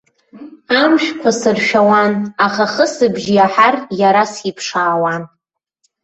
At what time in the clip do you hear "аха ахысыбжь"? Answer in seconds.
2.45-3.27